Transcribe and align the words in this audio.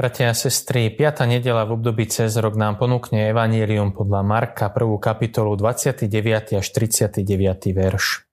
Bratia 0.00 0.32
a 0.32 0.34
sestry, 0.34 0.88
5. 0.88 1.28
nedela 1.28 1.68
v 1.68 1.76
období 1.76 2.08
cez 2.08 2.32
rok 2.40 2.56
nám 2.56 2.80
ponúkne 2.80 3.28
Evangelium 3.28 3.92
podľa 3.92 4.24
Marka 4.24 4.72
1. 4.72 4.96
kapitolu 4.96 5.52
29. 5.60 6.56
až 6.56 6.66
39. 6.72 7.20
verš. 7.76 8.24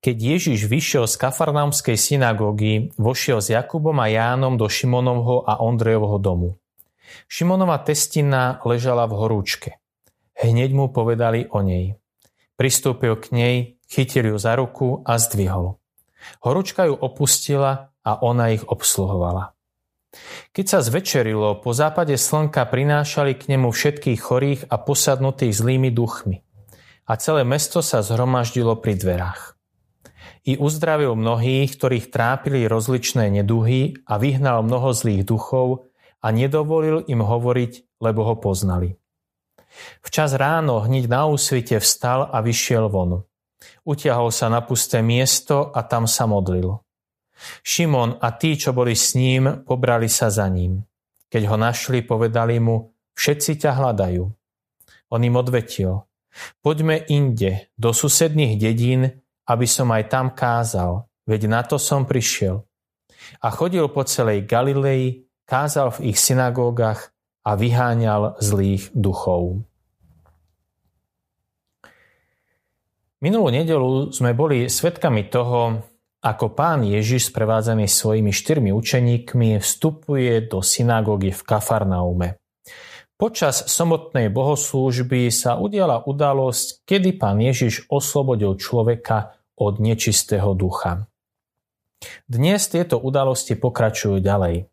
Keď 0.00 0.16
Ježiš 0.16 0.64
vyšiel 0.64 1.04
z 1.04 1.20
kafarnaumskej 1.20 2.00
synagógy, 2.00 2.96
vošiel 2.96 3.44
s 3.44 3.52
Jakubom 3.52 4.00
a 4.00 4.08
Jánom 4.08 4.56
do 4.56 4.72
Šimonovho 4.72 5.44
a 5.44 5.60
Ondrejovho 5.60 6.16
domu. 6.16 6.56
Šimonova 7.28 7.84
testina 7.84 8.56
ležala 8.64 9.04
v 9.04 9.20
horúčke. 9.20 9.76
Hneď 10.32 10.72
mu 10.72 10.88
povedali 10.88 11.44
o 11.52 11.60
nej. 11.60 12.00
Pristúpil 12.56 13.20
k 13.20 13.36
nej, 13.36 13.56
chytil 13.84 14.32
ju 14.32 14.40
za 14.40 14.56
ruku 14.56 15.04
a 15.04 15.20
zdvihol. 15.20 15.76
Horúčka 16.40 16.88
ju 16.88 16.96
opustila 16.96 17.92
a 18.00 18.16
ona 18.24 18.48
ich 18.56 18.64
obsluhovala. 18.64 19.57
Keď 20.56 20.66
sa 20.66 20.80
zvečerilo, 20.80 21.60
po 21.60 21.76
západe 21.76 22.16
slnka 22.16 22.64
prinášali 22.64 23.36
k 23.36 23.54
nemu 23.54 23.68
všetkých 23.68 24.20
chorých 24.20 24.60
a 24.72 24.80
posadnutých 24.80 25.52
zlými 25.52 25.92
duchmi. 25.92 26.40
A 27.08 27.12
celé 27.20 27.44
mesto 27.44 27.84
sa 27.84 28.00
zhromaždilo 28.00 28.80
pri 28.80 28.96
dverách. 28.96 29.56
I 30.48 30.56
uzdravil 30.56 31.12
mnohých, 31.12 31.76
ktorých 31.76 32.08
trápili 32.08 32.64
rozličné 32.64 33.28
neduhy 33.28 34.00
a 34.08 34.16
vyhnal 34.16 34.64
mnoho 34.64 34.96
zlých 34.96 35.28
duchov 35.28 35.88
a 36.24 36.32
nedovolil 36.32 37.04
im 37.04 37.20
hovoriť, 37.20 38.00
lebo 38.00 38.24
ho 38.24 38.34
poznali. 38.40 38.96
Včas 40.00 40.32
ráno 40.34 40.80
hneď 40.80 41.04
na 41.06 41.28
úsvite 41.28 41.78
vstal 41.78 42.26
a 42.32 42.40
vyšiel 42.40 42.88
von. 42.88 43.28
Utiahol 43.84 44.32
sa 44.32 44.48
na 44.48 44.64
pusté 44.64 45.04
miesto 45.04 45.68
a 45.68 45.84
tam 45.84 46.08
sa 46.08 46.24
modlil. 46.24 46.80
Šimon 47.62 48.18
a 48.18 48.34
tí, 48.34 48.58
čo 48.58 48.74
boli 48.74 48.98
s 48.98 49.14
ním, 49.14 49.62
pobrali 49.62 50.10
sa 50.10 50.28
za 50.28 50.46
ním. 50.50 50.82
Keď 51.28 51.42
ho 51.48 51.56
našli, 51.60 52.02
povedali 52.02 52.58
mu, 52.58 52.90
všetci 53.14 53.60
ťa 53.62 53.70
hľadajú. 53.78 54.24
On 55.08 55.20
im 55.24 55.36
odvetil, 55.36 56.04
poďme 56.60 57.00
inde, 57.08 57.72
do 57.78 57.96
susedných 57.96 58.60
dedín, 58.60 59.08
aby 59.48 59.66
som 59.66 59.88
aj 59.88 60.04
tam 60.12 60.26
kázal, 60.36 61.08
veď 61.24 61.48
na 61.48 61.64
to 61.64 61.80
som 61.80 62.04
prišiel. 62.04 62.64
A 63.40 63.48
chodil 63.52 63.88
po 63.88 64.04
celej 64.04 64.44
Galilei, 64.44 65.24
kázal 65.48 65.96
v 65.96 66.12
ich 66.12 66.18
synagógach 66.20 67.12
a 67.44 67.56
vyháňal 67.56 68.36
zlých 68.44 68.92
duchov. 68.92 69.64
Minulú 73.18 73.50
nedelu 73.50 74.14
sme 74.14 74.30
boli 74.30 74.70
svedkami 74.70 75.26
toho, 75.26 75.82
ako 76.18 76.50
pán 76.50 76.82
Ježiš 76.82 77.30
sprevádzaný 77.30 77.86
svojimi 77.86 78.34
štyrmi 78.34 78.70
učeníkmi 78.74 79.62
vstupuje 79.62 80.50
do 80.50 80.58
synagógy 80.58 81.30
v 81.30 81.42
Kafarnaume. 81.46 82.28
Počas 83.18 83.66
samotnej 83.66 84.30
bohoslúžby 84.30 85.26
sa 85.34 85.58
udiala 85.58 86.06
udalosť, 86.06 86.86
kedy 86.86 87.18
pán 87.18 87.42
Ježiš 87.42 87.90
oslobodil 87.90 88.54
človeka 88.54 89.34
od 89.58 89.82
nečistého 89.82 90.54
ducha. 90.54 91.10
Dnes 92.30 92.62
tieto 92.70 93.02
udalosti 93.02 93.58
pokračujú 93.58 94.22
ďalej. 94.22 94.70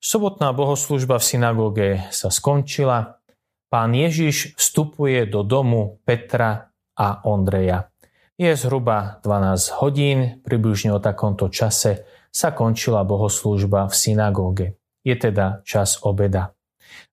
Sobotná 0.00 0.56
bohoslúžba 0.56 1.20
v 1.20 1.28
synagóge 1.28 1.88
sa 2.08 2.32
skončila. 2.32 3.20
Pán 3.68 3.92
Ježiš 3.92 4.56
vstupuje 4.56 5.28
do 5.28 5.44
domu 5.44 6.00
Petra 6.08 6.72
a 6.96 7.08
Ondreja. 7.28 7.92
Je 8.40 8.56
zhruba 8.56 9.20
12 9.20 9.84
hodín, 9.84 10.40
približne 10.40 10.96
o 10.96 11.00
takomto 11.04 11.52
čase 11.52 12.08
sa 12.32 12.56
končila 12.56 13.04
bohoslúžba 13.04 13.84
v 13.84 13.92
synagóge. 13.92 14.66
Je 15.04 15.12
teda 15.12 15.60
čas 15.68 16.00
obeda. 16.00 16.56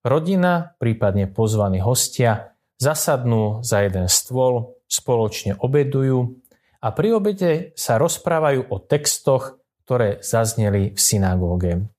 Rodina, 0.07 0.79
prípadne 0.79 1.27
pozvaní 1.27 1.83
hostia, 1.83 2.55
zasadnú 2.79 3.59
za 3.59 3.83
jeden 3.83 4.07
stôl, 4.07 4.79
spoločne 4.87 5.59
obedujú 5.59 6.39
a 6.79 6.95
pri 6.95 7.19
obede 7.19 7.75
sa 7.75 7.99
rozprávajú 7.99 8.71
o 8.71 8.79
textoch, 8.79 9.59
ktoré 9.83 10.23
zazneli 10.23 10.95
v 10.95 10.99
synagóge. 11.03 11.91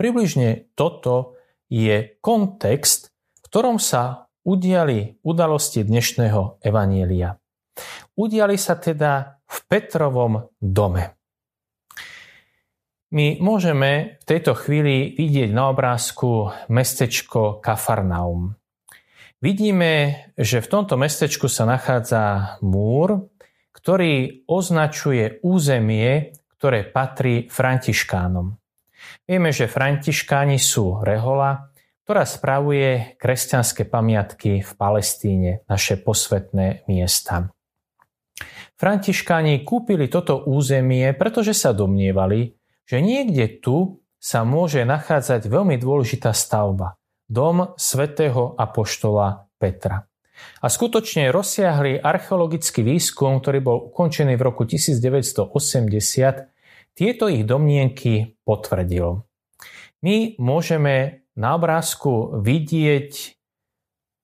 Približne 0.00 0.72
toto 0.72 1.36
je 1.68 2.16
kontext, 2.24 3.12
v 3.12 3.38
ktorom 3.44 3.76
sa 3.76 4.32
udiali 4.48 5.20
udalosti 5.20 5.84
dnešného 5.84 6.64
evanielia. 6.64 7.41
Udiali 8.16 8.60
sa 8.60 8.76
teda 8.76 9.40
v 9.48 9.58
Petrovom 9.68 10.52
dome. 10.60 11.16
My 13.12 13.36
môžeme 13.44 14.16
v 14.20 14.24
tejto 14.24 14.56
chvíli 14.56 15.12
vidieť 15.12 15.52
na 15.52 15.68
obrázku 15.68 16.48
mestečko 16.72 17.60
Kafarnaum. 17.60 18.56
Vidíme, 19.42 19.92
že 20.38 20.64
v 20.64 20.70
tomto 20.70 20.96
mestečku 20.96 21.44
sa 21.44 21.68
nachádza 21.68 22.56
múr, 22.64 23.28
ktorý 23.76 24.46
označuje 24.48 25.44
územie, 25.44 26.32
ktoré 26.56 26.88
patrí 26.88 27.50
františkánom. 27.52 28.54
Vieme, 29.26 29.50
že 29.50 29.68
františkáni 29.68 30.56
sú 30.56 31.02
rehola, 31.02 31.68
ktorá 32.06 32.24
spravuje 32.24 33.18
kresťanské 33.18 33.84
pamiatky 33.84 34.62
v 34.62 34.72
Palestíne, 34.78 35.66
naše 35.68 35.98
posvetné 36.00 36.86
miesta. 36.86 37.50
Františkáni 38.76 39.62
kúpili 39.62 40.10
toto 40.10 40.42
územie, 40.46 41.14
pretože 41.14 41.54
sa 41.54 41.70
domnievali, 41.70 42.58
že 42.82 42.98
niekde 42.98 43.62
tu 43.62 44.02
sa 44.18 44.46
môže 44.46 44.82
nachádzať 44.86 45.46
veľmi 45.50 45.78
dôležitá 45.78 46.30
stavba. 46.34 46.98
Dom 47.26 47.74
svätého 47.78 48.54
apoštola 48.58 49.48
Petra. 49.56 50.06
A 50.62 50.66
skutočne 50.66 51.30
rozsiahli 51.30 52.02
archeologický 52.02 52.82
výskum, 52.82 53.38
ktorý 53.38 53.58
bol 53.62 53.78
ukončený 53.90 54.34
v 54.34 54.42
roku 54.42 54.66
1980, 54.66 56.50
tieto 56.92 57.24
ich 57.30 57.46
domnienky 57.46 58.36
potvrdil. 58.42 59.22
My 60.02 60.34
môžeme 60.36 61.24
na 61.38 61.54
obrázku 61.56 62.42
vidieť 62.42 63.38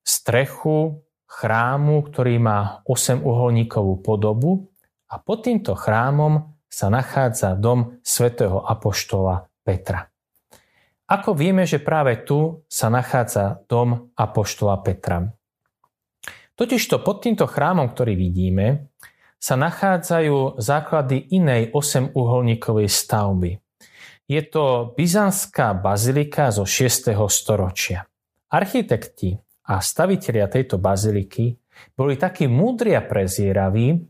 strechu 0.04 1.06
chrámu, 1.28 2.08
ktorý 2.08 2.40
má 2.40 2.80
8 2.88 3.20
uholníkovú 3.20 4.00
podobu 4.00 4.72
a 5.12 5.20
pod 5.20 5.44
týmto 5.44 5.76
chrámom 5.76 6.56
sa 6.68 6.88
nachádza 6.88 7.52
dom 7.54 8.00
svätého 8.00 8.64
apoštola 8.64 9.48
Petra. 9.60 10.08
Ako 11.08 11.32
vieme, 11.32 11.64
že 11.64 11.80
práve 11.80 12.24
tu 12.24 12.64
sa 12.68 12.88
nachádza 12.88 13.64
dom 13.68 14.12
apoštola 14.16 14.80
Petra? 14.84 15.28
Totižto 16.56 17.00
pod 17.00 17.24
týmto 17.24 17.46
chrámom, 17.48 17.88
ktorý 17.92 18.18
vidíme, 18.18 18.90
sa 19.38 19.54
nachádzajú 19.54 20.58
základy 20.58 21.30
inej 21.30 21.70
8-uholníkovej 21.70 22.90
stavby. 22.90 23.62
Je 24.28 24.42
to 24.44 24.92
byzantská 24.98 25.72
bazilika 25.78 26.50
zo 26.50 26.66
6. 26.66 27.14
storočia. 27.30 28.04
Architekti 28.50 29.38
a 29.68 29.84
stavitelia 29.84 30.48
tejto 30.48 30.80
baziliky 30.80 31.60
boli 31.94 32.16
takí 32.16 32.48
múdri 32.48 32.96
a 32.96 33.04
prezieraví, 33.04 34.08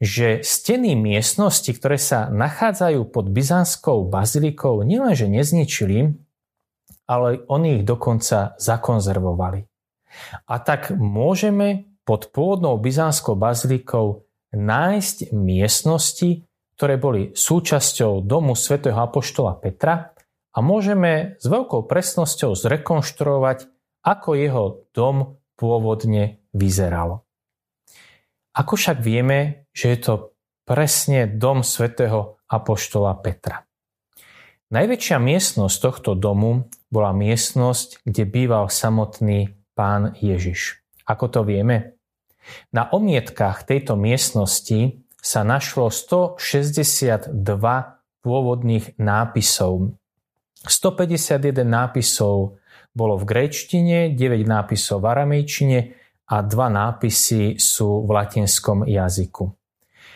že 0.00 0.42
steny 0.42 0.98
miestnosti, 0.98 1.70
ktoré 1.70 2.00
sa 2.00 2.26
nachádzajú 2.32 3.12
pod 3.12 3.30
byzantskou 3.30 4.08
bazilikou, 4.10 4.82
nielenže 4.82 5.30
nezničili, 5.30 6.18
ale 7.06 7.44
oni 7.46 7.80
ich 7.80 7.84
dokonca 7.86 8.56
zakonzervovali. 8.58 9.68
A 10.48 10.54
tak 10.58 10.90
môžeme 10.96 11.94
pod 12.02 12.32
pôvodnou 12.32 12.80
byzantskou 12.80 13.36
bazilikou 13.36 14.24
nájsť 14.54 15.34
miestnosti, 15.34 16.46
ktoré 16.74 16.94
boli 16.98 17.34
súčasťou 17.34 18.22
domu 18.22 18.58
svätého 18.58 18.98
Apoštola 18.98 19.58
Petra 19.58 20.14
a 20.54 20.58
môžeme 20.62 21.38
s 21.38 21.46
veľkou 21.46 21.86
presnosťou 21.86 22.54
zrekonštruovať 22.54 23.73
ako 24.04 24.36
jeho 24.36 24.64
dom 24.92 25.40
pôvodne 25.56 26.44
vyzeral. 26.52 27.24
Ako 28.54 28.78
však 28.78 29.02
vieme, 29.02 29.66
že 29.74 29.96
je 29.96 29.98
to 29.98 30.14
presne 30.62 31.26
dom 31.26 31.66
svätého 31.66 32.38
Apoštola 32.46 33.18
Petra. 33.18 33.66
Najväčšia 34.70 35.18
miestnosť 35.18 35.76
tohto 35.80 36.10
domu 36.14 36.70
bola 36.88 37.10
miestnosť, 37.10 38.06
kde 38.06 38.22
býval 38.28 38.70
samotný 38.70 39.56
pán 39.74 40.14
Ježiš. 40.18 40.82
Ako 41.04 41.28
to 41.28 41.40
vieme? 41.42 41.98
Na 42.70 42.88
omietkách 42.88 43.66
tejto 43.66 43.96
miestnosti 43.96 45.00
sa 45.18 45.40
našlo 45.42 45.88
162 45.88 47.32
pôvodných 48.24 48.86
nápisov. 49.00 49.96
151 50.64 51.64
nápisov 51.64 52.56
bolo 52.94 53.18
v 53.18 53.26
gréčtine, 53.26 54.14
9 54.14 54.46
nápisov 54.46 55.02
v 55.02 55.06
aramejčine 55.10 55.78
a 56.30 56.40
dva 56.40 56.70
nápisy 56.70 57.58
sú 57.58 58.06
v 58.06 58.10
latinskom 58.14 58.86
jazyku. 58.86 59.44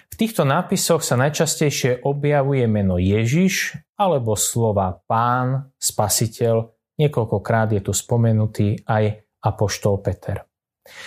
V 0.08 0.14
týchto 0.16 0.48
nápisoch 0.48 1.04
sa 1.04 1.20
najčastejšie 1.20 2.06
objavuje 2.06 2.64
meno 2.64 2.96
Ježiš 2.96 3.76
alebo 4.00 4.38
slova 4.38 4.96
pán, 5.04 5.68
spasiteľ, 5.76 6.64
niekoľkokrát 6.96 7.76
je 7.76 7.80
tu 7.84 7.92
spomenutý 7.92 8.88
aj 8.88 9.20
apoštol 9.44 10.00
Peter. 10.00 10.48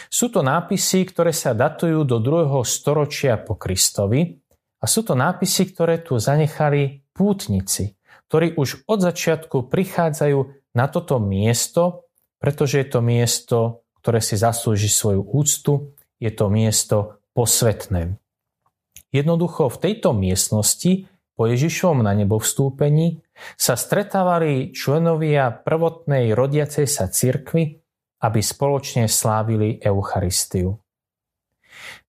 Sú 0.08 0.30
to 0.30 0.46
nápisy, 0.46 1.10
ktoré 1.10 1.34
sa 1.34 1.58
datujú 1.58 2.06
do 2.06 2.22
2. 2.22 2.62
storočia 2.62 3.42
po 3.42 3.58
Kristovi 3.58 4.38
a 4.78 4.86
sú 4.86 5.02
to 5.02 5.18
nápisy, 5.18 5.74
ktoré 5.74 6.06
tu 6.06 6.22
zanechali 6.22 7.02
pútnici, 7.10 7.98
ktorí 8.30 8.54
už 8.54 8.86
od 8.86 9.02
začiatku 9.02 9.66
prichádzajú 9.74 10.61
na 10.72 10.88
toto 10.88 11.20
miesto, 11.20 12.08
pretože 12.40 12.82
je 12.82 12.88
to 12.88 13.00
miesto, 13.04 13.58
ktoré 14.02 14.24
si 14.24 14.40
zaslúži 14.40 14.90
svoju 14.90 15.22
úctu, 15.22 15.94
je 16.18 16.32
to 16.34 16.50
miesto 16.50 17.22
posvetné. 17.38 18.18
Jednoducho 19.12 19.68
v 19.68 19.78
tejto 19.78 20.16
miestnosti 20.16 21.06
po 21.36 21.50
Ježišovom 21.50 22.06
na 22.06 22.16
nebo 22.16 22.40
vstúpení 22.40 23.24
sa 23.58 23.76
stretávali 23.76 24.72
členovia 24.72 25.52
prvotnej 25.52 26.32
rodiacej 26.32 26.86
sa 26.88 27.10
cirkvy, 27.10 27.82
aby 28.22 28.40
spoločne 28.40 29.10
slávili 29.10 29.82
Eucharistiu. 29.82 30.78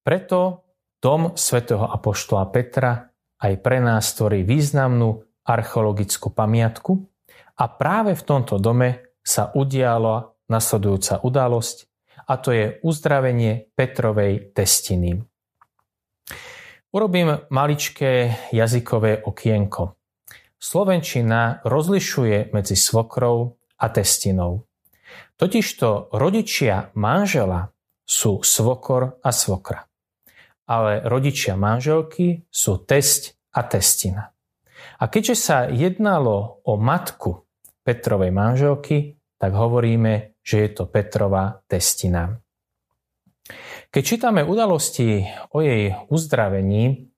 Preto 0.05 0.67
dom 1.01 1.35
svätého 1.35 1.89
Apoštola 1.89 2.47
Petra 2.53 3.09
aj 3.43 3.53
pre 3.59 3.79
nás 3.83 4.13
tvorí 4.15 4.47
významnú 4.47 5.25
archeologickú 5.43 6.31
pamiatku 6.31 7.12
a 7.63 7.65
práve 7.71 8.19
v 8.19 8.27
tomto 8.27 8.59
dome 8.59 9.15
sa 9.23 9.55
udiala 9.55 10.35
nasledujúca 10.51 11.23
udalosť 11.23 11.77
a 12.27 12.35
to 12.43 12.51
je 12.51 12.67
uzdravenie 12.83 13.71
Petrovej 13.79 14.51
testiny. 14.51 15.23
Urobím 16.93 17.47
maličké 17.49 18.35
jazykové 18.51 19.23
okienko. 19.23 19.95
Slovenčina 20.59 21.63
rozlišuje 21.63 22.51
medzi 22.51 22.75
svokrou 22.75 23.57
a 23.79 23.87
testinou. 23.89 24.67
Totižto 25.39 26.15
rodičia 26.15 26.95
manžela 26.99 27.71
sú 28.03 28.43
svokor 28.43 29.23
a 29.23 29.31
svokra. 29.31 29.87
Ale 30.67 31.03
rodičia 31.03 31.59
manželky 31.59 32.47
sú 32.51 32.83
tesť 32.87 33.35
a 33.55 33.67
testina. 33.67 34.31
A 35.03 35.11
keďže 35.11 35.35
sa 35.35 35.59
jednalo 35.67 36.63
o 36.63 36.79
matku 36.79 37.42
Petrovej 37.83 38.31
manželky, 38.31 39.19
tak 39.39 39.53
hovoríme, 39.59 40.39
že 40.43 40.67
je 40.67 40.69
to 40.71 40.87
Petrova 40.87 41.63
testina. 41.67 42.39
Keď 43.91 44.03
čítame 44.03 44.41
udalosti 44.47 45.27
o 45.53 45.61
jej 45.61 45.99
uzdravení, 46.09 47.11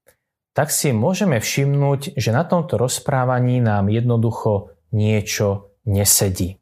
tak 0.57 0.73
si 0.73 0.95
môžeme 0.95 1.39
všimnúť, 1.39 2.17
že 2.17 2.31
na 2.33 2.49
tomto 2.49 2.81
rozprávaní 2.81 3.61
nám 3.61 3.93
jednoducho 3.93 4.75
niečo 4.95 5.77
nesedí. 5.85 6.59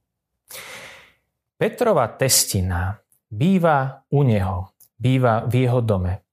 Petrova 1.57 2.11
testina 2.11 2.99
býva 3.31 4.03
u 4.11 4.27
neho, 4.27 4.75
býva 4.99 5.47
v 5.47 5.69
jeho 5.69 5.79
dome. 5.79 6.27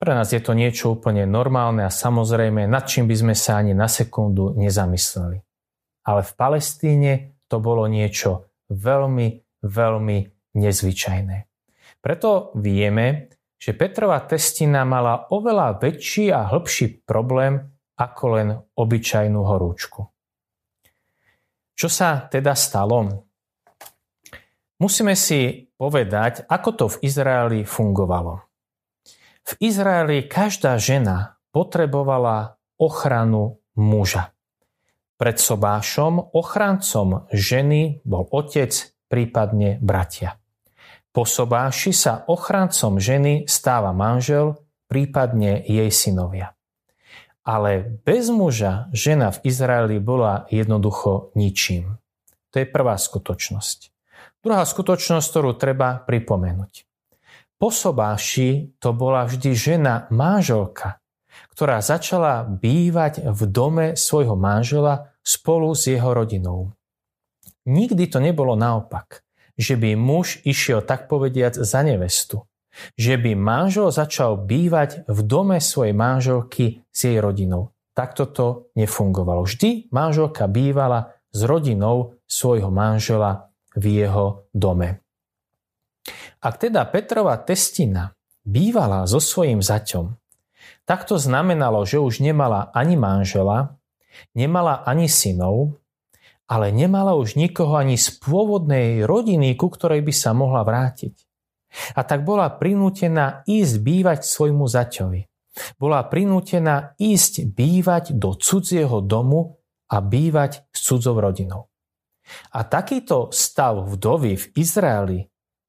Pre 0.00 0.12
nás 0.12 0.34
je 0.34 0.42
to 0.42 0.52
niečo 0.52 0.98
úplne 0.98 1.24
normálne 1.24 1.86
a 1.86 1.94
samozrejme, 1.94 2.66
nad 2.66 2.84
čím 2.84 3.06
by 3.06 3.16
sme 3.16 3.34
sa 3.38 3.62
ani 3.62 3.72
na 3.72 3.86
sekundu 3.86 4.52
nezamysleli. 4.58 5.40
Ale 6.04 6.20
v 6.22 6.32
Palestíne 6.36 7.12
to 7.48 7.60
bolo 7.60 7.88
niečo 7.88 8.52
veľmi, 8.68 9.60
veľmi 9.64 10.18
nezvyčajné. 10.56 11.36
Preto 12.04 12.52
vieme, 12.60 13.32
že 13.56 13.72
Petrova 13.72 14.20
testina 14.28 14.84
mala 14.84 15.32
oveľa 15.32 15.80
väčší 15.80 16.28
a 16.28 16.52
hĺbší 16.52 17.08
problém 17.08 17.64
ako 17.96 18.24
len 18.36 18.48
obyčajnú 18.76 19.40
horúčku. 19.40 20.04
Čo 21.72 21.88
sa 21.88 22.28
teda 22.28 22.52
stalo? 22.52 23.24
Musíme 24.84 25.16
si 25.16 25.64
povedať, 25.74 26.44
ako 26.44 26.70
to 26.76 26.84
v 26.92 27.00
Izraeli 27.08 27.60
fungovalo. 27.64 28.44
V 29.44 29.52
Izraeli 29.64 30.28
každá 30.28 30.76
žena 30.76 31.40
potrebovala 31.54 32.60
ochranu 32.76 33.62
muža. 33.78 34.33
Pred 35.14 35.36
sobášom 35.38 36.34
ochrancom 36.34 37.30
ženy 37.30 38.02
bol 38.02 38.26
otec, 38.34 38.74
prípadne 39.06 39.78
bratia. 39.78 40.42
Po 41.14 41.22
sobáši 41.22 41.94
sa 41.94 42.26
ochrancom 42.26 42.98
ženy 42.98 43.46
stáva 43.46 43.94
manžel, 43.94 44.58
prípadne 44.90 45.62
jej 45.62 45.86
synovia. 45.94 46.58
Ale 47.46 48.02
bez 48.02 48.26
muža 48.34 48.90
žena 48.90 49.30
v 49.30 49.46
Izraeli 49.46 50.02
bola 50.02 50.50
jednoducho 50.50 51.30
ničím. 51.38 52.02
To 52.50 52.58
je 52.58 52.66
prvá 52.66 52.98
skutočnosť. 52.98 53.94
Druhá 54.42 54.66
skutočnosť, 54.66 55.26
ktorú 55.30 55.54
treba 55.54 56.02
pripomenúť. 56.02 56.90
Po 57.54 57.70
sobáši 57.70 58.74
to 58.82 58.90
bola 58.90 59.22
vždy 59.30 59.54
žena 59.54 60.10
manželka, 60.10 61.03
ktorá 61.54 61.78
začala 61.82 62.42
bývať 62.44 63.24
v 63.26 63.40
dome 63.50 63.86
svojho 63.94 64.34
manžela 64.34 65.14
spolu 65.22 65.72
s 65.72 65.88
jeho 65.88 66.10
rodinou. 66.14 66.74
Nikdy 67.64 68.12
to 68.12 68.20
nebolo 68.20 68.58
naopak, 68.58 69.24
že 69.56 69.78
by 69.78 69.96
muž 69.96 70.44
išiel 70.44 70.84
tak 70.84 71.08
povediac 71.08 71.56
za 71.56 71.80
nevestu, 71.80 72.44
že 72.98 73.16
by 73.16 73.32
manžel 73.38 73.88
začal 73.88 74.36
bývať 74.36 75.08
v 75.08 75.18
dome 75.24 75.58
svojej 75.62 75.94
manželky 75.96 76.84
s 76.90 77.08
jej 77.08 77.18
rodinou. 77.22 77.72
Takto 77.94 78.26
to 78.26 78.46
nefungovalo. 78.74 79.46
Vždy 79.46 79.94
manželka 79.94 80.50
bývala 80.50 81.14
s 81.30 81.40
rodinou 81.46 82.18
svojho 82.26 82.68
manžela 82.74 83.54
v 83.78 84.02
jeho 84.02 84.50
dome. 84.50 85.02
Ak 86.44 86.60
teda 86.60 86.84
Petrova 86.90 87.38
testina 87.40 88.12
bývala 88.44 89.08
so 89.08 89.22
svojím 89.22 89.64
zaťom, 89.64 90.23
tak 90.84 91.08
to 91.08 91.16
znamenalo, 91.16 91.84
že 91.88 92.00
už 92.00 92.20
nemala 92.20 92.68
ani 92.76 92.96
manžela, 92.98 93.78
nemala 94.36 94.84
ani 94.84 95.08
synov, 95.08 95.80
ale 96.44 96.70
nemala 96.70 97.16
už 97.16 97.40
nikoho 97.40 97.80
ani 97.80 97.96
z 97.96 98.20
pôvodnej 98.20 99.02
rodiny, 99.08 99.56
ku 99.56 99.72
ktorej 99.72 100.04
by 100.04 100.12
sa 100.12 100.36
mohla 100.36 100.60
vrátiť. 100.60 101.16
A 101.98 102.06
tak 102.06 102.22
bola 102.22 102.46
prinútená 102.52 103.42
ísť 103.48 103.74
bývať 103.82 104.20
svojmu 104.28 104.68
zaťovi. 104.68 105.26
Bola 105.78 106.02
prinútená 106.06 106.94
ísť 106.98 107.48
bývať 107.50 108.14
do 108.14 108.34
cudzieho 108.34 109.02
domu 109.02 109.58
a 109.90 109.98
bývať 110.02 110.66
s 110.70 110.78
cudzou 110.86 111.18
rodinou. 111.18 111.70
A 112.54 112.64
takýto 112.64 113.30
stav 113.30 113.84
vdovy 113.84 114.34
v 114.38 114.44
Izraeli 114.56 115.18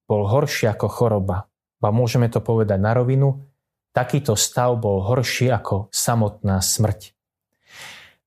bol 0.06 0.26
horší 0.30 0.72
ako 0.72 0.88
choroba. 0.88 1.38
A 1.86 1.94
môžeme 1.94 2.26
to 2.34 2.42
povedať 2.42 2.82
na 2.82 2.98
rovinu, 2.98 3.46
takýto 3.96 4.36
stav 4.36 4.76
bol 4.76 5.00
horší 5.08 5.48
ako 5.56 5.88
samotná 5.88 6.60
smrť. 6.60 7.16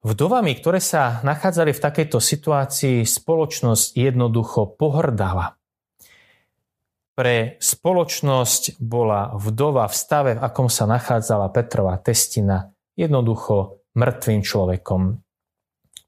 Vdovami, 0.01 0.57
ktoré 0.57 0.81
sa 0.81 1.21
nachádzali 1.21 1.77
v 1.77 1.85
takejto 1.85 2.17
situácii, 2.17 3.05
spoločnosť 3.05 3.93
jednoducho 3.93 4.73
pohrdala. 4.81 5.61
Pre 7.13 7.59
spoločnosť 7.61 8.81
bola 8.81 9.35
vdova 9.37 9.85
v 9.91 9.95
stave, 9.95 10.31
v 10.39 10.41
akom 10.41 10.73
sa 10.73 10.89
nachádzala 10.89 11.53
Petrova 11.53 11.99
testina, 12.01 12.73
jednoducho 12.97 13.85
mŕtvým 13.99 14.41
človekom. 14.41 15.19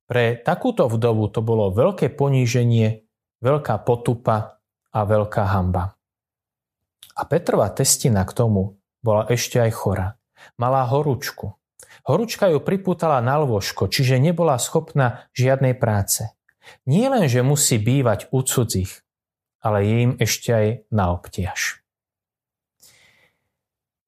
Pre 0.07 0.25
takúto 0.39 0.87
vdovu 0.89 1.29
to 1.29 1.43
bolo 1.43 1.75
veľké 1.75 2.15
poníženie, 2.15 3.05
veľká 3.43 3.83
potupa 3.83 4.63
a 4.95 5.01
veľká 5.03 5.45
hamba. 5.51 5.99
A 7.19 7.23
Petrova 7.27 7.69
testina 7.75 8.23
k 8.23 8.33
tomu 8.33 8.80
bola 9.01 9.29
ešte 9.29 9.61
aj 9.61 9.73
chora. 9.73 10.09
Mala 10.57 10.85
horúčku. 10.89 11.57
Horúčka 12.09 12.49
ju 12.49 12.65
pripútala 12.65 13.21
na 13.21 13.37
lôžko, 13.41 13.89
čiže 13.89 14.17
nebola 14.17 14.57
schopná 14.57 15.29
žiadnej 15.37 15.77
práce. 15.77 16.33
Nie 16.89 17.13
len, 17.13 17.29
že 17.29 17.45
musí 17.45 17.77
bývať 17.77 18.33
u 18.33 18.41
cudzích, 18.41 19.05
ale 19.61 19.85
je 19.85 19.97
im 20.09 20.13
ešte 20.17 20.51
aj 20.53 20.67
na 20.93 21.13
obtiaž. 21.13 21.85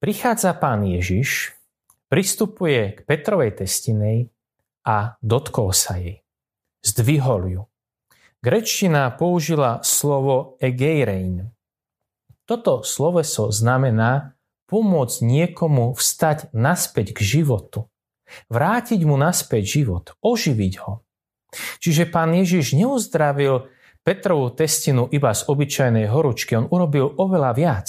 Prichádza 0.01 0.51
pán 0.57 0.83
Ježiš, 0.83 1.55
pristupuje 2.11 2.97
k 2.97 2.99
Petrovej 3.07 3.63
testinej 3.63 4.33
a 4.83 5.15
dotkol 5.23 5.71
sa 5.71 5.95
jej. 5.95 6.21
Zdvihol 6.83 7.43
ju. 7.47 7.61
Grečtina 8.43 9.07
použila 9.15 9.79
slovo 9.87 10.59
egeirein. 10.59 11.55
Toto 12.43 12.83
sloveso 12.83 13.47
znamená 13.55 14.35
pomôcť 14.73 15.21
niekomu 15.21 15.93
vstať 15.93 16.49
naspäť 16.57 17.13
k 17.13 17.19
životu. 17.21 17.85
Vrátiť 18.49 19.05
mu 19.05 19.13
naspäť 19.13 19.77
život, 19.77 20.17
oživiť 20.25 20.73
ho. 20.81 21.05
Čiže 21.77 22.09
pán 22.09 22.33
Ježiš 22.33 22.73
neuzdravil 22.73 23.69
Petrovú 24.03 24.51
testinu 24.51 25.07
iba 25.15 25.31
z 25.31 25.47
obyčajnej 25.47 26.11
horúčky, 26.11 26.59
on 26.59 26.67
urobil 26.67 27.07
oveľa 27.07 27.55
viac. 27.55 27.87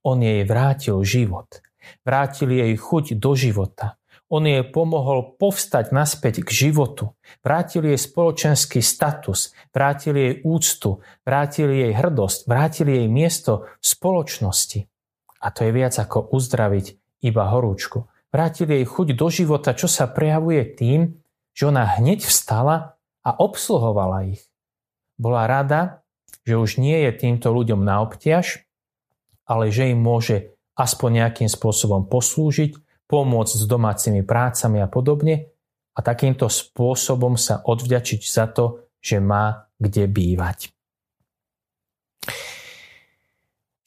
On 0.00 0.16
jej 0.16 0.40
vrátil 0.48 0.96
život. 1.04 1.60
Vrátil 2.00 2.48
jej 2.48 2.72
chuť 2.72 3.20
do 3.20 3.36
života 3.36 4.00
On 4.32 4.46
jej 4.46 4.62
pomohol 4.62 5.36
povstať 5.36 5.90
naspäť 5.90 6.46
k 6.46 6.70
životu. 6.70 7.18
Vrátil 7.42 7.92
jej 7.92 7.98
spoločenský 7.98 8.78
status, 8.78 9.50
vrátil 9.74 10.14
jej 10.14 10.32
úctu, 10.46 11.02
vrátil 11.26 11.68
jej 11.74 11.90
hrdosť, 11.90 12.46
vrátil 12.46 12.88
jej 12.94 13.10
miesto 13.10 13.66
v 13.82 13.84
spoločnosti. 13.84 14.80
A 15.40 15.48
to 15.50 15.64
je 15.64 15.72
viac 15.72 15.96
ako 15.96 16.30
uzdraviť 16.36 17.00
iba 17.24 17.48
horúčku. 17.48 18.04
Vrátil 18.30 18.70
jej 18.70 18.84
chuť 18.86 19.16
do 19.16 19.26
života, 19.32 19.74
čo 19.74 19.90
sa 19.90 20.06
prejavuje 20.06 20.62
tým, 20.76 21.18
že 21.56 21.66
ona 21.66 21.98
hneď 21.98 22.22
vstala 22.22 22.94
a 23.24 23.30
obsluhovala 23.36 24.30
ich. 24.30 24.46
Bola 25.20 25.44
rada, 25.44 26.04
že 26.46 26.56
už 26.56 26.80
nie 26.80 26.96
je 27.08 27.12
týmto 27.12 27.52
ľuďom 27.52 27.84
na 27.84 28.00
obťaž, 28.06 28.64
ale 29.44 29.74
že 29.74 29.90
im 29.90 30.00
môže 30.00 30.54
aspoň 30.78 31.24
nejakým 31.24 31.50
spôsobom 31.50 32.06
poslúžiť, 32.08 32.78
pomôcť 33.10 33.54
s 33.58 33.64
domácimi 33.66 34.22
prácami 34.22 34.78
a 34.80 34.86
podobne 34.86 35.50
a 35.92 36.00
takýmto 36.00 36.46
spôsobom 36.46 37.34
sa 37.34 37.60
odvďačiť 37.66 38.20
za 38.22 38.46
to, 38.48 38.86
že 39.02 39.18
má 39.18 39.66
kde 39.76 40.06
bývať. 40.06 40.70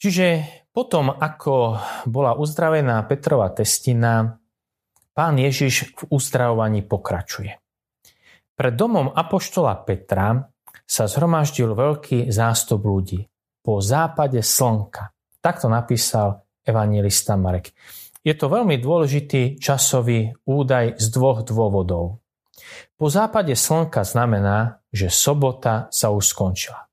Čiže 0.04 0.26
potom, 0.74 1.14
ako 1.14 1.78
bola 2.10 2.34
uzdravená 2.34 3.06
Petrova 3.06 3.54
testina, 3.54 4.34
pán 5.14 5.38
Ježiš 5.38 5.94
v 5.94 6.18
uzdravovaní 6.18 6.82
pokračuje. 6.82 7.54
Pred 8.58 8.74
domom 8.74 9.06
apoštola 9.14 9.86
Petra 9.86 10.34
sa 10.82 11.06
zhromaždil 11.06 11.78
veľký 11.78 12.34
zástup 12.34 12.82
ľudí 12.82 13.22
po 13.62 13.78
západe 13.78 14.42
slnka. 14.42 15.14
Takto 15.38 15.70
napísal 15.70 16.42
evangelista 16.66 17.38
Marek. 17.38 17.70
Je 18.24 18.34
to 18.34 18.50
veľmi 18.50 18.80
dôležitý 18.82 19.62
časový 19.62 20.34
údaj 20.42 20.98
z 20.98 21.06
dvoch 21.14 21.46
dôvodov. 21.46 22.24
Po 22.98 23.06
západe 23.06 23.52
slnka 23.54 24.02
znamená, 24.02 24.82
že 24.90 25.12
sobota 25.12 25.86
sa 25.94 26.10
už 26.10 26.24
skončila. 26.24 26.88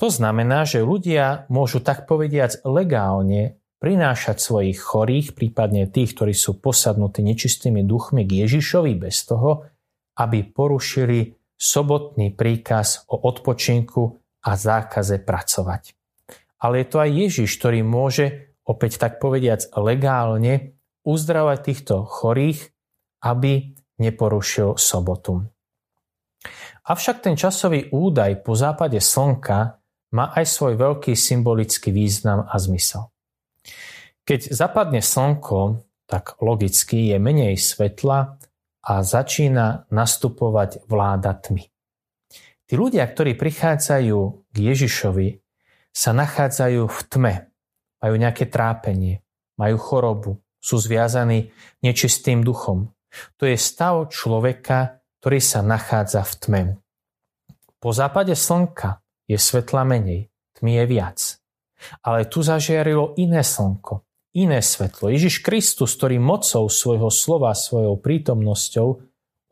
To 0.00 0.08
znamená, 0.08 0.64
že 0.68 0.84
ľudia 0.84 1.48
môžu 1.52 1.80
tak 1.82 2.08
povediac 2.08 2.58
legálne 2.64 3.58
prinášať 3.78 4.42
svojich 4.42 4.78
chorých, 4.78 5.38
prípadne 5.38 5.86
tých, 5.86 6.18
ktorí 6.18 6.34
sú 6.34 6.58
posadnutí 6.58 7.22
nečistými 7.22 7.86
duchmi 7.86 8.26
k 8.26 8.46
Ježišovi 8.46 8.92
bez 8.98 9.22
toho, 9.22 9.70
aby 10.18 10.42
porušili 10.50 11.38
sobotný 11.54 12.34
príkaz 12.34 13.06
o 13.10 13.18
odpočinku 13.22 14.02
a 14.46 14.50
zákaze 14.54 15.22
pracovať. 15.22 15.94
Ale 16.58 16.82
je 16.82 16.86
to 16.90 16.98
aj 16.98 17.10
Ježiš, 17.10 17.50
ktorý 17.62 17.86
môže 17.86 18.54
opäť 18.66 18.98
tak 18.98 19.22
povediac 19.22 19.62
legálne 19.78 20.74
uzdravať 21.06 21.58
týchto 21.62 22.02
chorých, 22.02 22.74
aby 23.22 23.78
neporušil 23.98 24.78
sobotu. 24.78 25.46
Avšak 26.88 27.20
ten 27.20 27.34
časový 27.36 27.90
údaj 27.92 28.46
po 28.46 28.54
západe 28.56 28.98
slnka 29.02 29.78
má 30.14 30.24
aj 30.32 30.44
svoj 30.48 30.74
veľký 30.80 31.12
symbolický 31.12 31.92
význam 31.92 32.48
a 32.48 32.56
zmysel. 32.56 33.12
Keď 34.24 34.52
zapadne 34.52 35.04
slnko, 35.04 35.84
tak 36.08 36.40
logicky 36.40 37.12
je 37.12 37.16
menej 37.20 37.60
svetla 37.60 38.40
a 38.88 38.92
začína 39.04 39.84
nastupovať 39.92 40.88
vláda 40.88 41.36
tmy. 41.36 41.68
Tí 42.68 42.74
ľudia, 42.76 43.04
ktorí 43.04 43.36
prichádzajú 43.36 44.18
k 44.52 44.56
Ježišovi, 44.56 45.28
sa 45.92 46.12
nachádzajú 46.12 46.84
v 46.84 47.00
tme, 47.08 47.34
majú 48.00 48.14
nejaké 48.16 48.48
trápenie, 48.48 49.24
majú 49.56 49.76
chorobu, 49.80 50.30
sú 50.60 50.76
zviazaní 50.76 51.52
nečistým 51.80 52.44
duchom. 52.44 52.92
To 53.40 53.48
je 53.48 53.56
stav 53.56 54.12
človeka, 54.12 55.00
ktorý 55.20 55.38
sa 55.42 55.60
nachádza 55.64 56.22
v 56.22 56.34
tme. 56.38 56.62
Po 57.78 57.90
západe 57.94 58.34
slnka 58.34 59.02
je 59.30 59.38
svetla 59.38 59.86
menej, 59.86 60.30
tmy 60.58 60.82
je 60.82 60.84
viac. 60.86 61.18
Ale 62.02 62.26
tu 62.26 62.42
zažiarilo 62.42 63.14
iné 63.14 63.46
slnko, 63.46 64.02
iné 64.34 64.58
svetlo. 64.58 65.14
Ježiš 65.14 65.46
Kristus, 65.46 65.94
ktorý 65.94 66.18
mocou 66.18 66.66
svojho 66.66 67.10
slova, 67.10 67.54
svojou 67.54 67.98
prítomnosťou 68.02 68.88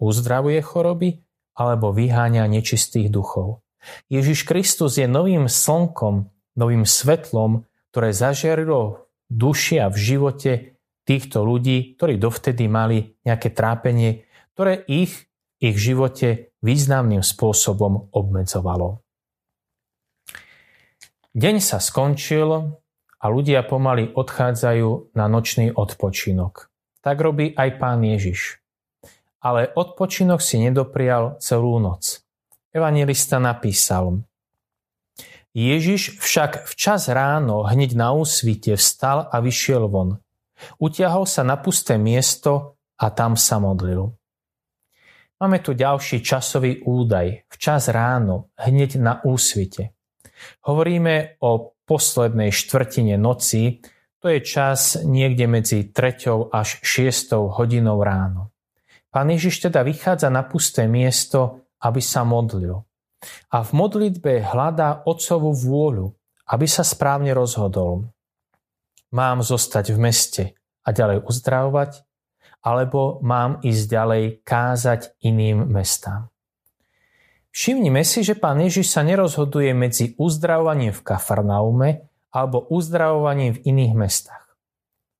uzdravuje 0.02 0.58
choroby 0.58 1.22
alebo 1.54 1.94
vyháňa 1.94 2.50
nečistých 2.50 3.08
duchov. 3.08 3.62
Ježiš 4.10 4.42
Kristus 4.42 4.98
je 4.98 5.06
novým 5.06 5.46
slnkom, 5.46 6.26
novým 6.58 6.82
svetlom, 6.82 7.62
ktoré 7.94 8.10
zažiarilo 8.10 9.06
v 9.30 9.32
duši 9.32 9.78
a 9.78 9.86
v 9.86 9.96
živote 9.96 10.52
týchto 11.06 11.46
ľudí, 11.46 11.94
ktorí 11.94 12.18
dovtedy 12.18 12.66
mali 12.66 13.14
nejaké 13.22 13.54
trápenie, 13.54 14.26
ktoré 14.58 14.82
ich 14.90 15.25
ich 15.62 15.76
živote 15.76 16.52
významným 16.60 17.24
spôsobom 17.24 18.12
obmedzovalo. 18.12 19.00
Deň 21.36 21.56
sa 21.60 21.80
skončil 21.80 22.48
a 23.16 23.24
ľudia 23.28 23.64
pomaly 23.64 24.12
odchádzajú 24.12 25.12
na 25.12 25.28
nočný 25.28 25.72
odpočinok. 25.72 26.72
Tak 27.04 27.16
robí 27.20 27.52
aj 27.52 27.76
pán 27.76 28.00
Ježiš. 28.00 28.60
Ale 29.44 29.68
odpočinok 29.68 30.40
si 30.40 30.58
nedoprial 30.58 31.36
celú 31.38 31.76
noc. 31.76 32.24
Evangelista 32.72 33.36
napísal, 33.36 34.24
Ježiš 35.56 36.20
však 36.20 36.68
včas 36.68 37.08
ráno 37.08 37.64
hneď 37.64 37.96
na 37.96 38.12
úsvite 38.12 38.76
vstal 38.76 39.24
a 39.32 39.40
vyšiel 39.40 39.88
von. 39.88 40.20
Utiahol 40.76 41.24
sa 41.24 41.40
na 41.48 41.56
pusté 41.56 41.96
miesto 41.96 42.76
a 43.00 43.08
tam 43.08 43.40
sa 43.40 43.56
modlil. 43.56 44.12
Máme 45.36 45.60
tu 45.60 45.76
ďalší 45.76 46.24
časový 46.24 46.80
údaj. 46.80 47.44
Včas 47.52 47.92
ráno, 47.92 48.48
hneď 48.56 48.96
na 48.96 49.20
úsvite. 49.20 49.92
Hovoríme 50.64 51.36
o 51.44 51.76
poslednej 51.84 52.48
štvrtine 52.52 53.20
noci, 53.20 53.84
to 54.16 54.32
je 54.32 54.40
čas 54.40 54.96
niekde 55.04 55.44
medzi 55.44 55.92
3. 55.92 56.50
až 56.50 56.80
6. 56.80 57.36
hodinou 57.52 58.00
ráno. 58.00 58.56
Pán 59.12 59.28
Ježiš 59.28 59.68
teda 59.68 59.84
vychádza 59.84 60.32
na 60.32 60.40
pusté 60.44 60.88
miesto, 60.88 61.68
aby 61.84 62.00
sa 62.00 62.24
modlil 62.24 62.86
a 63.52 63.62
v 63.64 63.70
modlitbe 63.72 64.44
hľadá 64.44 65.02
otcovú 65.06 65.52
vôľu, 65.52 66.14
aby 66.52 66.66
sa 66.68 66.86
správne 66.86 67.34
rozhodol. 67.34 68.10
Mám 69.14 69.42
zostať 69.42 69.94
v 69.94 69.98
meste 69.98 70.42
a 70.86 70.88
ďalej 70.94 71.26
uzdravovať, 71.26 72.05
alebo 72.66 73.22
mám 73.22 73.62
ísť 73.62 73.84
ďalej 73.86 74.24
kázať 74.42 75.14
iným 75.22 75.70
mestám. 75.70 76.34
Všimnime 77.54 78.02
si, 78.02 78.26
že 78.26 78.34
pán 78.34 78.58
Ježiš 78.58 78.90
sa 78.90 79.06
nerozhoduje 79.06 79.70
medzi 79.70 80.18
uzdravovaním 80.18 80.90
v 80.90 81.04
Kafarnaume 81.06 81.88
alebo 82.34 82.66
uzdravovaním 82.68 83.56
v 83.56 83.62
iných 83.70 83.94
mestách. 83.94 84.44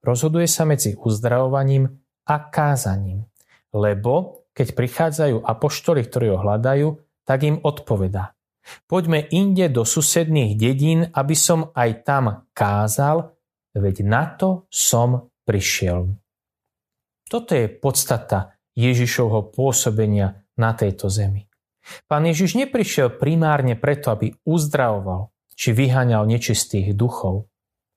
Rozhoduje 0.03 0.51
sa 0.51 0.67
medzi 0.67 0.99
uzdravovaním 0.99 2.03
a 2.27 2.37
kázaním, 2.51 3.25
lebo 3.71 4.45
keď 4.53 4.75
prichádzajú 4.75 5.37
apoštoli, 5.41 6.03
ktorí 6.03 6.35
ho 6.35 6.43
hľadajú, 6.43 6.89
tak 7.25 7.47
im 7.47 7.63
odpoveda. 7.63 8.35
Poďme 8.91 9.23
inde 9.31 9.71
do 9.71 9.87
susedných 9.87 10.59
dedín, 10.59 11.07
aby 11.15 11.37
som 11.39 11.71
aj 11.73 11.91
tam 12.03 12.25
kázal, 12.51 13.33
veď 13.73 13.97
na 14.03 14.35
to 14.35 14.67
som 14.69 15.31
prišiel. 15.47 16.26
Toto 17.27 17.59
je 17.59 17.67
podstata 17.67 18.55
Ježišovho 18.79 19.51
pôsobenia 19.51 20.47
na 20.55 20.71
tejto 20.79 21.11
zemi. 21.11 21.51
Pán 22.07 22.27
Ježiš 22.27 22.59
neprišiel 22.59 23.15
primárne 23.19 23.79
preto, 23.79 24.11
aby 24.11 24.35
uzdravoval 24.47 25.31
či 25.57 25.73
vyháňal 25.73 26.29
nečistých 26.29 26.93
duchov. 26.93 27.49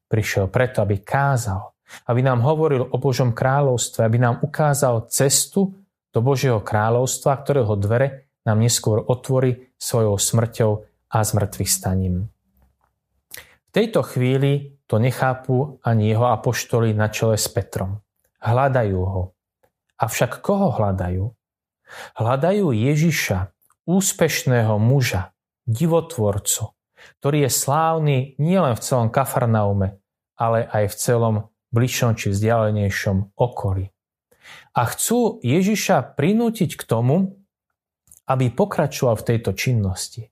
Prišiel 0.10 0.50
preto, 0.50 0.82
aby 0.82 1.02
kázal, 1.02 1.76
aby 2.10 2.22
nám 2.26 2.42
hovoril 2.42 2.86
o 2.86 2.98
Božom 2.98 3.36
kráľovstve, 3.36 4.02
aby 4.06 4.18
nám 4.18 4.42
ukázal 4.42 5.10
cestu 5.12 5.78
do 6.10 6.20
Božieho 6.22 6.64
kráľovstva, 6.64 7.38
ktorého 7.46 7.74
dvere 7.78 8.32
nám 8.46 8.64
neskôr 8.64 9.04
otvorí 9.06 9.74
svojou 9.78 10.18
smrťou 10.18 10.72
a 11.14 11.18
zmrtvých 11.22 11.70
staním. 11.70 12.30
V 13.70 13.70
tejto 13.70 14.02
chvíli 14.02 14.82
to 14.90 14.98
nechápu 14.98 15.78
ani 15.86 16.10
jeho 16.10 16.26
apoštoli 16.34 16.98
na 16.98 17.14
čele 17.14 17.38
s 17.38 17.46
Petrom. 17.46 18.02
Hľadajú 18.39 19.00
ho. 19.03 19.24
Avšak 20.00 20.39
koho 20.39 20.72
hľadajú? 20.72 21.27
Hľadajú 22.15 22.72
Ježiša, 22.72 23.51
úspešného 23.84 24.79
muža, 24.79 25.36
divotvorcu, 25.67 26.72
ktorý 27.19 27.48
je 27.48 27.51
slávny 27.51 28.17
nielen 28.39 28.77
v 28.77 28.84
celom 28.84 29.10
Kafarnaume, 29.12 30.00
ale 30.39 30.63
aj 30.69 30.93
v 30.93 30.96
celom 30.96 31.36
bližšom 31.75 32.15
či 32.15 32.31
vzdialenejšom 32.31 33.36
okolí. 33.36 33.91
A 34.74 34.81
chcú 34.88 35.38
Ježiša 35.43 36.15
prinútiť 36.15 36.79
k 36.79 36.84
tomu, 36.88 37.38
aby 38.29 38.53
pokračoval 38.53 39.17
v 39.19 39.27
tejto 39.36 39.51
činnosti. 39.58 40.29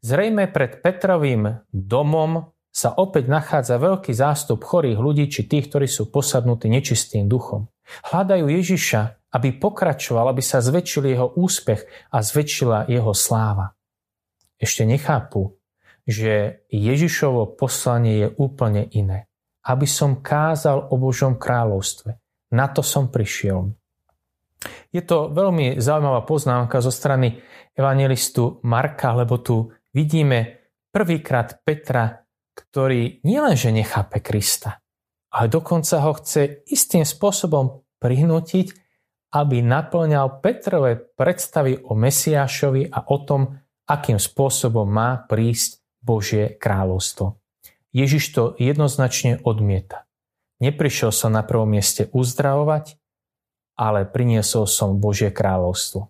Zrejme 0.00 0.48
pred 0.48 0.80
Petrovým 0.80 1.68
domom 1.68 2.55
sa 2.76 2.92
opäť 2.92 3.32
nachádza 3.32 3.80
veľký 3.80 4.12
zástup 4.12 4.60
chorých 4.60 5.00
ľudí 5.00 5.32
či 5.32 5.48
tých, 5.48 5.72
ktorí 5.72 5.88
sú 5.88 6.12
posadnutí 6.12 6.68
nečistým 6.68 7.24
duchom. 7.24 7.72
Hľadajú 8.12 8.52
Ježiša, 8.52 9.32
aby 9.32 9.56
pokračoval, 9.56 10.28
aby 10.28 10.44
sa 10.44 10.60
zväčšil 10.60 11.08
jeho 11.08 11.32
úspech 11.40 12.12
a 12.12 12.20
zväčšila 12.20 12.92
jeho 12.92 13.16
sláva. 13.16 13.72
Ešte 14.60 14.84
nechápu, 14.84 15.56
že 16.04 16.64
Ježišovo 16.68 17.56
poslanie 17.56 18.28
je 18.28 18.28
úplne 18.36 18.84
iné. 18.92 19.24
Aby 19.64 19.88
som 19.88 20.20
kázal 20.20 20.92
o 20.92 21.00
Božom 21.00 21.40
kráľovstve. 21.40 22.12
Na 22.52 22.68
to 22.68 22.84
som 22.84 23.08
prišiel. 23.08 23.72
Je 24.92 25.00
to 25.00 25.32
veľmi 25.32 25.80
zaujímavá 25.80 26.28
poznámka 26.28 26.84
zo 26.84 26.92
strany 26.92 27.40
evangelistu 27.72 28.60
Marka, 28.68 29.16
lebo 29.16 29.40
tu 29.40 29.72
vidíme 29.96 30.68
prvýkrát 30.92 31.60
Petra, 31.64 32.25
ktorý 32.56 33.20
nielenže 33.20 33.68
nechápe 33.68 34.24
Krista, 34.24 34.80
ale 35.28 35.52
dokonca 35.52 36.00
ho 36.00 36.16
chce 36.16 36.64
istým 36.64 37.04
spôsobom 37.04 37.84
prihnutiť, 38.00 38.72
aby 39.36 39.60
naplňal 39.60 40.40
Petrové 40.40 40.96
predstavy 40.96 41.76
o 41.84 41.92
Mesiášovi 41.92 42.88
a 42.88 43.04
o 43.04 43.16
tom, 43.20 43.60
akým 43.84 44.16
spôsobom 44.16 44.88
má 44.88 45.28
prísť 45.28 45.84
Božie 46.00 46.56
kráľovstvo. 46.56 47.36
Ježiš 47.92 48.24
to 48.32 48.42
jednoznačne 48.56 49.44
odmieta. 49.44 50.08
Neprišiel 50.64 51.12
som 51.12 51.36
na 51.36 51.44
prvom 51.44 51.68
mieste 51.68 52.08
uzdravovať, 52.16 52.96
ale 53.76 54.08
priniesol 54.08 54.64
som 54.64 54.96
Božie 54.96 55.28
kráľovstvo. 55.28 56.08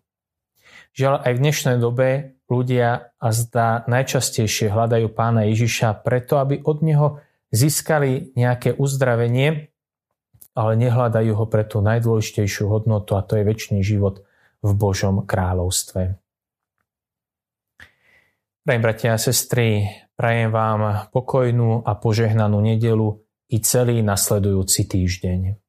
Žiaľ, 0.94 1.14
aj 1.26 1.32
v 1.34 1.42
dnešnej 1.42 1.76
dobe 1.82 2.35
ľudia 2.46 3.10
a 3.18 3.28
zdá 3.34 3.82
najčastejšie 3.90 4.70
hľadajú 4.70 5.10
pána 5.10 5.50
Ježiša 5.50 6.02
preto, 6.06 6.38
aby 6.38 6.62
od 6.62 6.78
neho 6.82 7.06
získali 7.50 8.34
nejaké 8.38 8.74
uzdravenie, 8.74 9.70
ale 10.56 10.72
nehľadajú 10.78 11.32
ho 11.36 11.46
pre 11.50 11.66
tú 11.68 11.84
najdôležitejšiu 11.84 12.64
hodnotu 12.70 13.18
a 13.18 13.26
to 13.26 13.36
je 13.36 13.44
väčší 13.44 13.82
život 13.82 14.24
v 14.64 14.70
Božom 14.72 15.26
kráľovstve. 15.26 16.16
Prajem 18.66 18.82
bratia 18.82 19.14
a 19.14 19.20
sestry, 19.20 19.86
prajem 20.18 20.50
vám 20.50 21.06
pokojnú 21.14 21.86
a 21.86 21.94
požehnanú 21.94 22.58
nedelu 22.58 23.22
i 23.46 23.62
celý 23.62 24.02
nasledujúci 24.02 24.90
týždeň. 24.90 25.65